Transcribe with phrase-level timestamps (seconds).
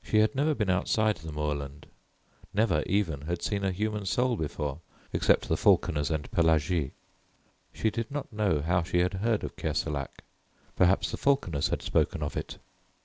[0.00, 1.86] She had never been outside the moorland
[2.54, 4.78] never even had seen a human soul before,
[5.12, 6.92] except the falconers and Pelagie.
[7.72, 10.22] She did not know how she had heard of Kerselec;
[10.76, 12.58] perhaps the falconers had spoken of it.